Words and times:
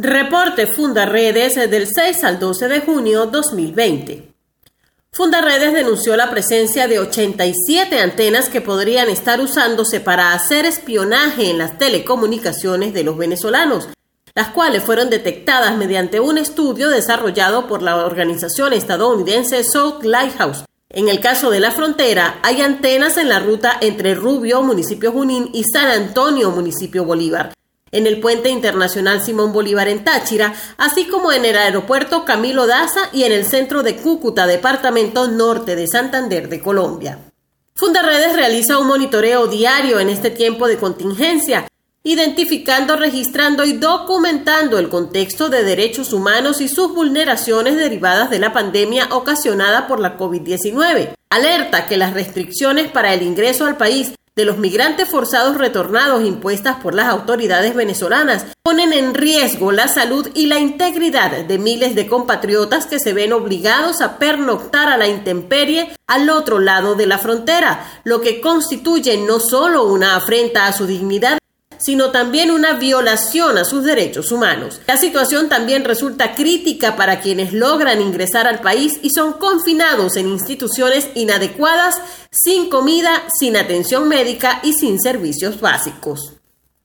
Reporte 0.00 0.68
Fundaredes 0.68 1.56
del 1.56 1.88
6 1.92 2.22
al 2.22 2.38
12 2.38 2.68
de 2.68 2.80
junio 2.82 3.26
2020. 3.26 4.32
Fundaredes 5.10 5.72
denunció 5.72 6.16
la 6.16 6.30
presencia 6.30 6.86
de 6.86 7.00
87 7.00 7.98
antenas 7.98 8.48
que 8.48 8.60
podrían 8.60 9.08
estar 9.08 9.40
usándose 9.40 9.98
para 9.98 10.34
hacer 10.34 10.66
espionaje 10.66 11.50
en 11.50 11.58
las 11.58 11.78
telecomunicaciones 11.78 12.94
de 12.94 13.02
los 13.02 13.16
venezolanos, 13.16 13.88
las 14.36 14.50
cuales 14.50 14.84
fueron 14.84 15.10
detectadas 15.10 15.76
mediante 15.76 16.20
un 16.20 16.38
estudio 16.38 16.90
desarrollado 16.90 17.66
por 17.66 17.82
la 17.82 17.96
organización 17.96 18.74
estadounidense 18.74 19.64
South 19.64 20.04
Lighthouse. 20.04 20.62
En 20.90 21.08
el 21.08 21.18
caso 21.18 21.50
de 21.50 21.58
la 21.58 21.72
frontera, 21.72 22.38
hay 22.44 22.60
antenas 22.60 23.16
en 23.16 23.28
la 23.28 23.40
ruta 23.40 23.76
entre 23.80 24.14
Rubio, 24.14 24.62
municipio 24.62 25.10
Junín, 25.10 25.50
y 25.52 25.64
San 25.64 25.88
Antonio, 25.88 26.52
municipio 26.52 27.04
Bolívar, 27.04 27.52
en 27.90 28.06
el 28.06 28.20
puente 28.20 28.50
internacional 28.50 29.22
Simón 29.22 29.52
Bolívar 29.52 29.88
en 29.88 30.04
Táchira, 30.04 30.54
así 30.76 31.06
como 31.06 31.32
en 31.32 31.44
el 31.44 31.56
aeropuerto 31.56 32.24
Camilo 32.24 32.66
Daza 32.66 33.08
y 33.12 33.24
en 33.24 33.32
el 33.32 33.44
centro 33.44 33.82
de 33.82 33.96
Cúcuta, 33.96 34.46
departamento 34.46 35.28
norte 35.28 35.76
de 35.76 35.86
Santander 35.86 36.48
de 36.48 36.60
Colombia. 36.60 37.18
Fundaredes 37.74 38.34
realiza 38.34 38.78
un 38.78 38.88
monitoreo 38.88 39.46
diario 39.46 40.00
en 40.00 40.08
este 40.08 40.30
tiempo 40.30 40.66
de 40.66 40.78
contingencia, 40.78 41.68
identificando, 42.02 42.96
registrando 42.96 43.64
y 43.64 43.74
documentando 43.74 44.78
el 44.78 44.88
contexto 44.88 45.48
de 45.48 45.62
derechos 45.62 46.12
humanos 46.12 46.60
y 46.60 46.68
sus 46.68 46.94
vulneraciones 46.94 47.76
derivadas 47.76 48.30
de 48.30 48.38
la 48.38 48.52
pandemia 48.52 49.08
ocasionada 49.12 49.86
por 49.86 50.00
la 50.00 50.16
COVID-19. 50.16 51.14
Alerta 51.30 51.86
que 51.86 51.96
las 51.96 52.14
restricciones 52.14 52.90
para 52.90 53.12
el 53.12 53.22
ingreso 53.22 53.66
al 53.66 53.76
país 53.76 54.12
de 54.38 54.44
los 54.44 54.56
migrantes 54.56 55.08
forzados 55.08 55.58
retornados 55.58 56.24
impuestas 56.24 56.76
por 56.76 56.94
las 56.94 57.08
autoridades 57.08 57.74
venezolanas 57.74 58.46
ponen 58.62 58.92
en 58.92 59.14
riesgo 59.14 59.72
la 59.72 59.88
salud 59.88 60.28
y 60.32 60.46
la 60.46 60.60
integridad 60.60 61.44
de 61.44 61.58
miles 61.58 61.96
de 61.96 62.06
compatriotas 62.06 62.86
que 62.86 63.00
se 63.00 63.12
ven 63.12 63.32
obligados 63.32 64.00
a 64.00 64.16
pernoctar 64.16 64.90
a 64.90 64.96
la 64.96 65.08
intemperie 65.08 65.90
al 66.06 66.30
otro 66.30 66.60
lado 66.60 66.94
de 66.94 67.06
la 67.06 67.18
frontera, 67.18 67.84
lo 68.04 68.20
que 68.20 68.40
constituye 68.40 69.16
no 69.16 69.40
solo 69.40 69.82
una 69.88 70.14
afrenta 70.14 70.68
a 70.68 70.72
su 70.72 70.86
dignidad, 70.86 71.37
sino 71.78 72.10
también 72.10 72.50
una 72.50 72.74
violación 72.74 73.58
a 73.58 73.64
sus 73.64 73.84
derechos 73.84 74.30
humanos. 74.32 74.80
La 74.86 74.96
situación 74.96 75.48
también 75.48 75.84
resulta 75.84 76.34
crítica 76.34 76.96
para 76.96 77.20
quienes 77.20 77.52
logran 77.52 78.00
ingresar 78.00 78.46
al 78.46 78.60
país 78.60 78.98
y 79.02 79.10
son 79.10 79.34
confinados 79.34 80.16
en 80.16 80.28
instituciones 80.28 81.08
inadecuadas, 81.14 82.00
sin 82.30 82.68
comida, 82.68 83.24
sin 83.38 83.56
atención 83.56 84.08
médica 84.08 84.60
y 84.62 84.72
sin 84.72 85.00
servicios 85.00 85.60
básicos. 85.60 86.34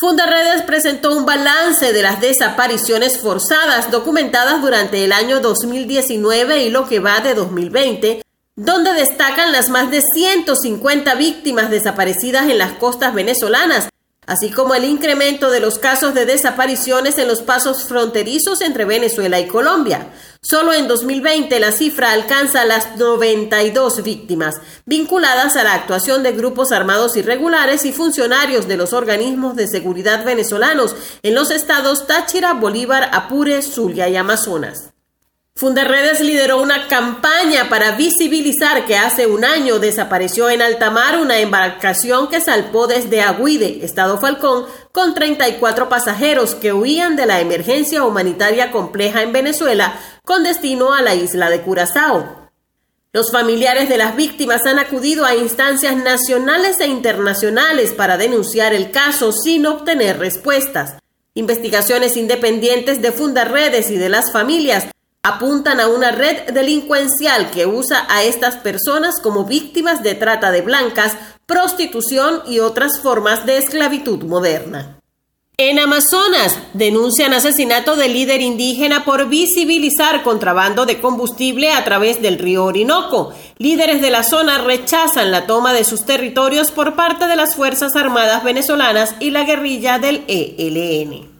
Fundaredes 0.00 0.62
presentó 0.62 1.16
un 1.16 1.26
balance 1.26 1.92
de 1.92 2.02
las 2.02 2.20
desapariciones 2.20 3.18
forzadas 3.18 3.90
documentadas 3.90 4.62
durante 4.62 5.04
el 5.04 5.10
año 5.10 5.40
2019 5.40 6.62
y 6.62 6.70
lo 6.70 6.88
que 6.88 7.00
va 7.00 7.18
de 7.18 7.34
2020, 7.34 8.22
donde 8.54 8.92
destacan 8.92 9.50
las 9.50 9.70
más 9.70 9.90
de 9.90 10.00
150 10.00 11.16
víctimas 11.16 11.68
desaparecidas 11.68 12.48
en 12.48 12.58
las 12.58 12.74
costas 12.74 13.12
venezolanas, 13.12 13.88
así 14.28 14.50
como 14.50 14.74
el 14.74 14.84
incremento 14.84 15.50
de 15.50 15.58
los 15.58 15.78
casos 15.78 16.14
de 16.14 16.26
desapariciones 16.26 17.18
en 17.18 17.26
los 17.26 17.40
pasos 17.40 17.84
fronterizos 17.84 18.60
entre 18.60 18.84
Venezuela 18.84 19.40
y 19.40 19.48
Colombia. 19.48 20.10
Solo 20.42 20.72
en 20.72 20.86
2020 20.86 21.58
la 21.58 21.72
cifra 21.72 22.12
alcanza 22.12 22.64
las 22.64 22.96
92 22.96 24.04
víctimas, 24.04 24.60
vinculadas 24.84 25.56
a 25.56 25.64
la 25.64 25.72
actuación 25.72 26.22
de 26.22 26.32
grupos 26.32 26.70
armados 26.70 27.16
irregulares 27.16 27.84
y 27.86 27.92
funcionarios 27.92 28.68
de 28.68 28.76
los 28.76 28.92
organismos 28.92 29.56
de 29.56 29.66
seguridad 29.66 30.24
venezolanos 30.24 30.94
en 31.22 31.34
los 31.34 31.50
estados 31.50 32.06
Táchira, 32.06 32.52
Bolívar, 32.52 33.10
Apure, 33.12 33.62
Zulia 33.62 34.08
y 34.08 34.16
Amazonas. 34.16 34.92
Funderredes 35.58 36.20
lideró 36.20 36.62
una 36.62 36.86
campaña 36.86 37.68
para 37.68 37.96
visibilizar 37.96 38.86
que 38.86 38.96
hace 38.96 39.26
un 39.26 39.44
año 39.44 39.80
desapareció 39.80 40.48
en 40.50 40.62
alta 40.62 40.92
mar 40.92 41.18
una 41.18 41.40
embarcación 41.40 42.28
que 42.28 42.40
salpó 42.40 42.86
desde 42.86 43.22
Aguide, 43.22 43.84
Estado 43.84 44.20
Falcón, 44.20 44.66
con 44.92 45.14
34 45.14 45.88
pasajeros 45.88 46.54
que 46.54 46.72
huían 46.72 47.16
de 47.16 47.26
la 47.26 47.40
emergencia 47.40 48.04
humanitaria 48.04 48.70
compleja 48.70 49.22
en 49.22 49.32
Venezuela 49.32 49.98
con 50.24 50.44
destino 50.44 50.92
a 50.92 51.02
la 51.02 51.16
isla 51.16 51.50
de 51.50 51.60
Curazao. 51.62 52.50
Los 53.12 53.32
familiares 53.32 53.88
de 53.88 53.98
las 53.98 54.14
víctimas 54.14 54.64
han 54.64 54.78
acudido 54.78 55.24
a 55.24 55.34
instancias 55.34 55.96
nacionales 55.96 56.78
e 56.78 56.86
internacionales 56.86 57.94
para 57.94 58.16
denunciar 58.16 58.74
el 58.74 58.92
caso 58.92 59.32
sin 59.32 59.66
obtener 59.66 60.20
respuestas. 60.20 60.98
Investigaciones 61.34 62.16
independientes 62.16 63.02
de 63.02 63.10
Fundarredes 63.10 63.90
y 63.90 63.96
de 63.96 64.08
las 64.08 64.30
familias 64.30 64.86
apuntan 65.22 65.78
a 65.80 65.88
una 65.88 66.10
red 66.10 66.52
delincuencial 66.52 67.50
que 67.50 67.66
usa 67.66 68.06
a 68.08 68.22
estas 68.22 68.56
personas 68.56 69.20
como 69.22 69.44
víctimas 69.44 70.02
de 70.02 70.14
trata 70.14 70.50
de 70.50 70.62
blancas, 70.62 71.16
prostitución 71.46 72.42
y 72.46 72.60
otras 72.60 73.00
formas 73.00 73.44
de 73.44 73.58
esclavitud 73.58 74.22
moderna. 74.24 74.98
En 75.60 75.80
Amazonas 75.80 76.56
denuncian 76.72 77.34
asesinato 77.34 77.96
de 77.96 78.08
líder 78.08 78.40
indígena 78.40 79.04
por 79.04 79.28
visibilizar 79.28 80.22
contrabando 80.22 80.86
de 80.86 81.00
combustible 81.00 81.72
a 81.72 81.84
través 81.84 82.22
del 82.22 82.38
río 82.38 82.64
Orinoco. 82.64 83.34
Líderes 83.58 84.00
de 84.00 84.10
la 84.10 84.22
zona 84.22 84.58
rechazan 84.58 85.32
la 85.32 85.46
toma 85.46 85.72
de 85.72 85.82
sus 85.82 86.04
territorios 86.04 86.70
por 86.70 86.94
parte 86.94 87.26
de 87.26 87.34
las 87.34 87.56
Fuerzas 87.56 87.96
Armadas 87.96 88.44
venezolanas 88.44 89.16
y 89.18 89.30
la 89.30 89.42
guerrilla 89.42 89.98
del 89.98 90.22
ELN. 90.28 91.37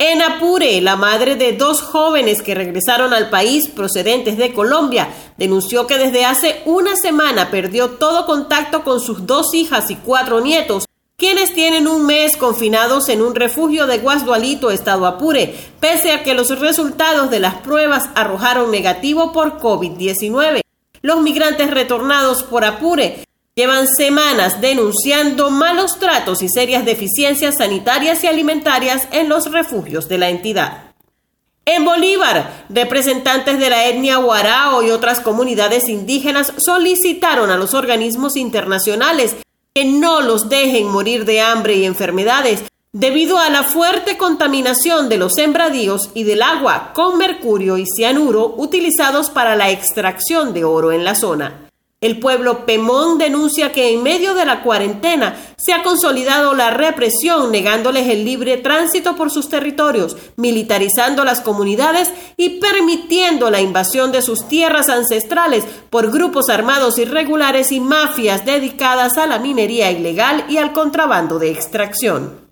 En 0.00 0.22
Apure, 0.22 0.80
la 0.80 0.94
madre 0.94 1.34
de 1.34 1.54
dos 1.54 1.82
jóvenes 1.82 2.40
que 2.40 2.54
regresaron 2.54 3.12
al 3.12 3.30
país 3.30 3.68
procedentes 3.68 4.36
de 4.36 4.52
Colombia 4.52 5.08
denunció 5.36 5.88
que 5.88 5.98
desde 5.98 6.24
hace 6.24 6.62
una 6.66 6.94
semana 6.94 7.50
perdió 7.50 7.90
todo 7.90 8.24
contacto 8.24 8.84
con 8.84 9.00
sus 9.00 9.26
dos 9.26 9.54
hijas 9.54 9.90
y 9.90 9.96
cuatro 9.96 10.40
nietos, 10.40 10.84
quienes 11.16 11.52
tienen 11.52 11.88
un 11.88 12.06
mes 12.06 12.36
confinados 12.36 13.08
en 13.08 13.22
un 13.22 13.34
refugio 13.34 13.88
de 13.88 13.98
Guasdualito, 13.98 14.70
estado 14.70 15.04
Apure, 15.04 15.52
pese 15.80 16.12
a 16.12 16.22
que 16.22 16.34
los 16.34 16.56
resultados 16.60 17.28
de 17.28 17.40
las 17.40 17.56
pruebas 17.56 18.08
arrojaron 18.14 18.70
negativo 18.70 19.32
por 19.32 19.58
COVID-19. 19.58 20.60
Los 21.02 21.22
migrantes 21.22 21.72
retornados 21.72 22.44
por 22.44 22.64
Apure 22.64 23.24
llevan 23.58 23.88
semanas 23.88 24.60
denunciando 24.60 25.50
malos 25.50 25.98
tratos 25.98 26.42
y 26.42 26.48
serias 26.48 26.84
deficiencias 26.84 27.56
sanitarias 27.58 28.22
y 28.22 28.28
alimentarias 28.28 29.08
en 29.10 29.28
los 29.28 29.50
refugios 29.50 30.08
de 30.08 30.16
la 30.16 30.28
entidad. 30.28 30.94
En 31.64 31.84
Bolívar, 31.84 32.66
representantes 32.68 33.58
de 33.58 33.68
la 33.68 33.88
etnia 33.88 34.18
Guarao 34.18 34.84
y 34.84 34.92
otras 34.92 35.18
comunidades 35.18 35.88
indígenas 35.88 36.52
solicitaron 36.56 37.50
a 37.50 37.56
los 37.56 37.74
organismos 37.74 38.36
internacionales 38.36 39.34
que 39.74 39.84
no 39.84 40.20
los 40.20 40.48
dejen 40.48 40.86
morir 40.86 41.24
de 41.24 41.40
hambre 41.40 41.74
y 41.74 41.84
enfermedades 41.84 42.62
debido 42.92 43.38
a 43.38 43.50
la 43.50 43.64
fuerte 43.64 44.16
contaminación 44.16 45.08
de 45.08 45.18
los 45.18 45.32
sembradíos 45.34 46.10
y 46.14 46.22
del 46.22 46.42
agua 46.42 46.92
con 46.94 47.18
mercurio 47.18 47.76
y 47.76 47.86
cianuro 47.86 48.54
utilizados 48.56 49.30
para 49.30 49.56
la 49.56 49.72
extracción 49.72 50.54
de 50.54 50.62
oro 50.62 50.92
en 50.92 51.02
la 51.02 51.16
zona. 51.16 51.67
El 52.00 52.20
pueblo 52.20 52.64
Pemón 52.64 53.18
denuncia 53.18 53.72
que 53.72 53.92
en 53.92 54.04
medio 54.04 54.34
de 54.34 54.44
la 54.44 54.62
cuarentena 54.62 55.34
se 55.56 55.72
ha 55.72 55.82
consolidado 55.82 56.54
la 56.54 56.70
represión, 56.70 57.50
negándoles 57.50 58.06
el 58.06 58.24
libre 58.24 58.56
tránsito 58.56 59.16
por 59.16 59.32
sus 59.32 59.48
territorios, 59.48 60.16
militarizando 60.36 61.24
las 61.24 61.40
comunidades 61.40 62.12
y 62.36 62.60
permitiendo 62.60 63.50
la 63.50 63.60
invasión 63.60 64.12
de 64.12 64.22
sus 64.22 64.46
tierras 64.46 64.88
ancestrales 64.88 65.64
por 65.90 66.12
grupos 66.12 66.50
armados 66.50 66.98
irregulares 66.98 67.72
y 67.72 67.80
mafias 67.80 68.46
dedicadas 68.46 69.18
a 69.18 69.26
la 69.26 69.40
minería 69.40 69.90
ilegal 69.90 70.44
y 70.48 70.58
al 70.58 70.72
contrabando 70.72 71.40
de 71.40 71.50
extracción. 71.50 72.47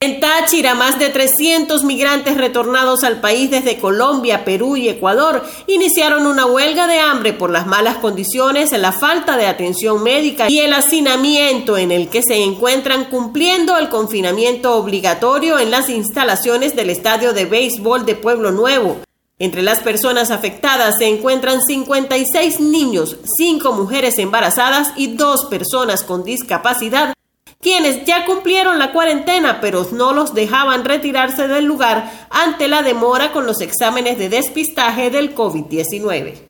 En 0.00 0.20
Táchira, 0.20 0.76
más 0.76 1.00
de 1.00 1.08
300 1.08 1.82
migrantes 1.82 2.36
retornados 2.36 3.02
al 3.02 3.20
país 3.20 3.50
desde 3.50 3.78
Colombia, 3.78 4.44
Perú 4.44 4.76
y 4.76 4.88
Ecuador 4.88 5.44
iniciaron 5.66 6.28
una 6.28 6.46
huelga 6.46 6.86
de 6.86 7.00
hambre 7.00 7.32
por 7.32 7.50
las 7.50 7.66
malas 7.66 7.96
condiciones, 7.96 8.70
la 8.70 8.92
falta 8.92 9.36
de 9.36 9.48
atención 9.48 10.00
médica 10.04 10.48
y 10.48 10.60
el 10.60 10.72
hacinamiento 10.72 11.76
en 11.76 11.90
el 11.90 12.08
que 12.10 12.22
se 12.22 12.44
encuentran 12.44 13.06
cumpliendo 13.06 13.76
el 13.76 13.88
confinamiento 13.88 14.76
obligatorio 14.76 15.58
en 15.58 15.72
las 15.72 15.88
instalaciones 15.88 16.76
del 16.76 16.90
Estadio 16.90 17.32
de 17.32 17.46
Béisbol 17.46 18.06
de 18.06 18.14
Pueblo 18.14 18.52
Nuevo. 18.52 18.98
Entre 19.40 19.62
las 19.62 19.80
personas 19.80 20.30
afectadas 20.30 20.94
se 20.98 21.08
encuentran 21.08 21.60
56 21.60 22.60
niños, 22.60 23.16
5 23.36 23.72
mujeres 23.72 24.16
embarazadas 24.18 24.92
y 24.94 25.16
2 25.16 25.46
personas 25.46 26.04
con 26.04 26.22
discapacidad 26.22 27.14
quienes 27.60 28.04
ya 28.04 28.24
cumplieron 28.24 28.78
la 28.78 28.92
cuarentena 28.92 29.60
pero 29.60 29.86
no 29.92 30.12
los 30.12 30.34
dejaban 30.34 30.84
retirarse 30.84 31.48
del 31.48 31.64
lugar 31.64 32.28
ante 32.30 32.68
la 32.68 32.82
demora 32.82 33.32
con 33.32 33.46
los 33.46 33.60
exámenes 33.60 34.18
de 34.18 34.28
despistaje 34.28 35.10
del 35.10 35.34
COVID-19. 35.34 36.48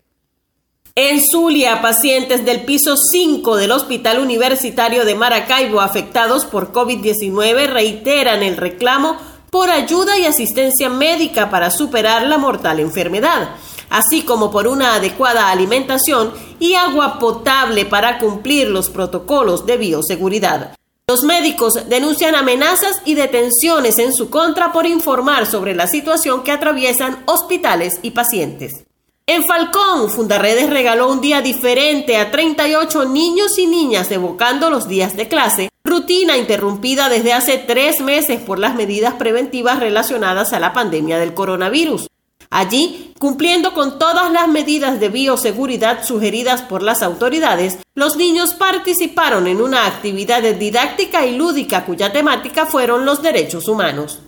En 1.00 1.20
Zulia, 1.30 1.80
pacientes 1.80 2.44
del 2.44 2.64
piso 2.64 2.94
5 2.96 3.56
del 3.56 3.70
Hospital 3.70 4.18
Universitario 4.18 5.04
de 5.04 5.14
Maracaibo 5.14 5.80
afectados 5.80 6.44
por 6.44 6.72
COVID-19 6.72 7.68
reiteran 7.68 8.42
el 8.42 8.56
reclamo 8.56 9.16
por 9.50 9.70
ayuda 9.70 10.18
y 10.18 10.26
asistencia 10.26 10.90
médica 10.90 11.50
para 11.50 11.70
superar 11.70 12.26
la 12.26 12.36
mortal 12.36 12.80
enfermedad, 12.80 13.50
así 13.88 14.22
como 14.22 14.50
por 14.50 14.66
una 14.66 14.96
adecuada 14.96 15.50
alimentación 15.50 16.32
y 16.58 16.74
agua 16.74 17.18
potable 17.18 17.84
para 17.86 18.18
cumplir 18.18 18.68
los 18.68 18.90
protocolos 18.90 19.66
de 19.66 19.76
bioseguridad. 19.76 20.77
Los 21.10 21.22
médicos 21.22 21.72
denuncian 21.88 22.34
amenazas 22.34 23.00
y 23.06 23.14
detenciones 23.14 23.98
en 23.98 24.12
su 24.12 24.28
contra 24.28 24.72
por 24.72 24.86
informar 24.86 25.46
sobre 25.46 25.74
la 25.74 25.86
situación 25.86 26.42
que 26.42 26.52
atraviesan 26.52 27.22
hospitales 27.24 27.98
y 28.02 28.10
pacientes. 28.10 28.84
En 29.26 29.42
Falcón, 29.46 30.10
Fundarredes 30.10 30.68
regaló 30.68 31.10
un 31.10 31.22
día 31.22 31.40
diferente 31.40 32.18
a 32.18 32.30
38 32.30 33.06
niños 33.06 33.58
y 33.58 33.66
niñas 33.66 34.10
evocando 34.10 34.68
los 34.68 34.86
días 34.86 35.16
de 35.16 35.28
clase, 35.28 35.70
rutina 35.82 36.36
interrumpida 36.36 37.08
desde 37.08 37.32
hace 37.32 37.56
tres 37.56 38.02
meses 38.02 38.42
por 38.42 38.58
las 38.58 38.74
medidas 38.74 39.14
preventivas 39.14 39.80
relacionadas 39.80 40.52
a 40.52 40.60
la 40.60 40.74
pandemia 40.74 41.18
del 41.18 41.32
coronavirus. 41.32 42.07
Allí, 42.50 43.12
cumpliendo 43.18 43.74
con 43.74 43.98
todas 43.98 44.32
las 44.32 44.48
medidas 44.48 45.00
de 45.00 45.10
bioseguridad 45.10 46.02
sugeridas 46.04 46.62
por 46.62 46.82
las 46.82 47.02
autoridades, 47.02 47.76
los 47.94 48.16
niños 48.16 48.54
participaron 48.54 49.46
en 49.46 49.60
una 49.60 49.86
actividad 49.86 50.42
didáctica 50.42 51.26
y 51.26 51.36
lúdica 51.36 51.84
cuya 51.84 52.10
temática 52.10 52.64
fueron 52.64 53.04
los 53.04 53.20
derechos 53.22 53.68
humanos. 53.68 54.20